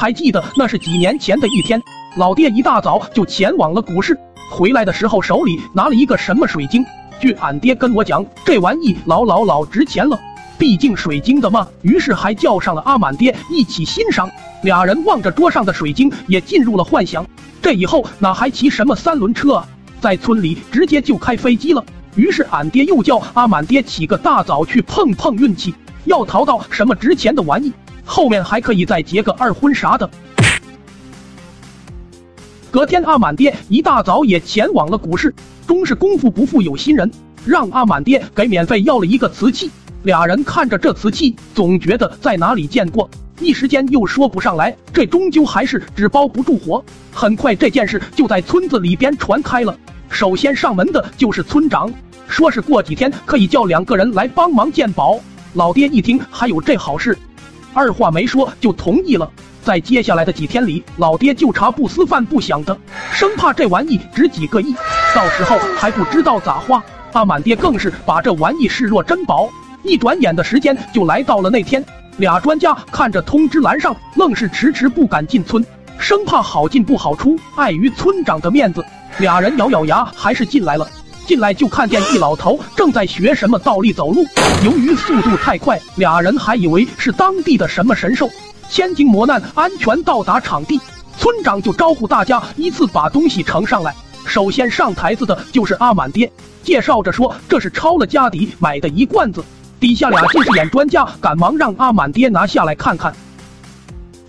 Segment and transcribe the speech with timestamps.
[0.00, 1.82] 还记得那是几年前的一天，
[2.14, 4.16] 老爹一大早就前往了股市，
[4.48, 6.86] 回来的时候手里拿了一个什么水晶。
[7.18, 10.16] 据俺爹跟我讲，这玩意老老老值钱了，
[10.56, 11.66] 毕竟水晶的嘛。
[11.82, 14.30] 于是还叫上了阿满爹一起欣赏。
[14.62, 17.26] 俩人望着桌上的水晶，也进入了幻想。
[17.60, 19.68] 这以后哪还骑什么三轮车啊？
[20.00, 21.84] 在村里直接就开飞机了。
[22.14, 25.74] 于是俺爹又叫阿满爹起个大早去碰碰运气，
[26.04, 27.72] 要淘到什么值钱的玩意。
[28.08, 30.08] 后面还可以再结个二婚啥的。
[32.70, 35.32] 隔天，阿满爹一大早也前往了股市。
[35.66, 37.10] 终是功夫不负有心人，
[37.44, 39.70] 让阿满爹给免费要了一个瓷器。
[40.04, 44.74] 俩人看着这瓷器，总觉得在哪里见过，一时间又说不上来。
[44.90, 46.82] 这终究还是纸包不住火。
[47.12, 49.78] 很快，这件事就在村子里边传开了。
[50.08, 51.92] 首先上门的就是村长，
[52.26, 55.20] 说是过几天可以叫两个人来帮忙鉴宝。
[55.52, 57.16] 老爹一听还有这好事。
[57.78, 59.30] 二话没说就同意了。
[59.62, 62.76] 在接下来的几天里，老爹就茶不思饭不想的，
[63.12, 64.74] 生怕这玩意值几个亿，
[65.14, 66.82] 到时候还不知道咋花。
[67.12, 69.48] 阿满爹更是把这玩意视若珍宝。
[69.84, 71.84] 一转眼的时间就来到了那天，
[72.16, 75.64] 俩专家看着通知栏上，愣是迟迟不敢进村，
[76.00, 77.38] 生怕好进不好出。
[77.54, 78.84] 碍于村长的面子，
[79.18, 80.84] 俩人咬咬牙还是进来了。
[81.28, 84.24] 进来就看见一老头正在学什么倒立走路，
[84.64, 88.30] 由于速度太快，俩人还以为是当地的什么神兽。
[88.70, 90.80] 千经磨难，安全到达场地，
[91.18, 93.94] 村长就招呼大家依次把东西呈上来。
[94.24, 99.44] 首先上台子的就是阿满爹，介绍着说这是抄了家底买的一罐子。
[99.78, 103.14] 底下俩近视眼专家赶忙让阿满爹拿下来看看，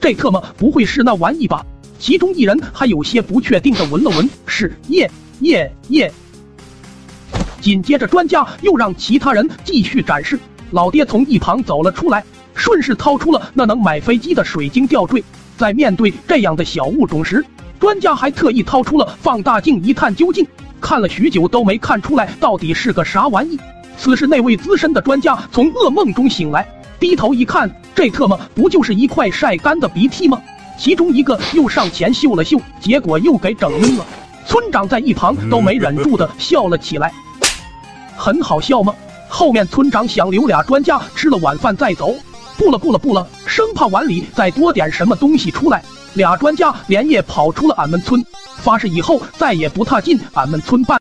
[0.00, 1.64] 这特么不会是那玩意吧？
[2.00, 5.08] 其中一人还有些不确定的闻了闻，是耶
[5.42, 6.12] 耶耶。
[7.60, 10.38] 紧接着，专家又让其他人继续展示。
[10.70, 15.22] 老爹从一旁走了出来，顺势掏出了那能买飞机的水晶吊坠。
[15.56, 17.44] 在面对这样的小物种时，
[17.80, 20.46] 专家还特意掏出了放大镜一探究竟。
[20.80, 23.58] 看了许久都没看出来到底是个啥玩意。
[23.96, 26.64] 此时，那位资深的专家从噩梦中醒来，
[27.00, 30.40] 低头一看，这特么不就是一块晒干的鼻涕吗？
[30.78, 34.06] 其中一个又上前嗅了嗅，结果又给整晕了。
[34.46, 37.12] 村长在一旁都没忍住的笑了起来。
[38.18, 38.92] 很好笑吗？
[39.28, 42.14] 后面村长想留俩专家吃了晚饭再走，
[42.56, 45.84] 不了不了不了，生怕碗里再多点什么东西出来。
[46.14, 48.24] 俩专家连夜跑出了俺们村，
[48.56, 50.96] 发誓以后再也不踏进俺们村半。